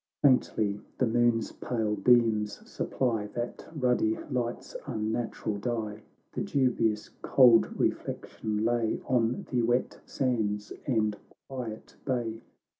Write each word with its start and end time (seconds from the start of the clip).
—xv 0.23 0.23
Faintly 0.23 0.81
the 0.97 1.05
moon's 1.05 1.51
pale 1.51 1.95
beams 1.95 2.67
supply 2.67 3.27
That 3.35 3.67
ruddy 3.71 4.17
light's 4.31 4.75
unnatural 4.87 5.59
dye, 5.59 6.01
The 6.33 6.41
dubious 6.41 7.09
cold 7.21 7.79
reflection 7.79 8.65
lay 8.65 8.99
On 9.05 9.45
the 9.51 9.61
wet 9.61 9.99
sands 10.07 10.73
and 10.87 11.17
quiet 11.47 11.97
bay. 12.03 12.41